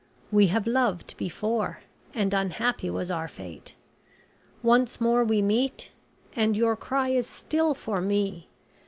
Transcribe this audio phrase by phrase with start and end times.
[0.31, 1.81] We have loved before,
[2.15, 3.75] and unhappy was our fate.
[4.63, 5.91] Once more we meet,
[6.35, 8.47] and your cry is still for me.